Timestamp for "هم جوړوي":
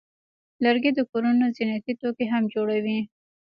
2.33-2.99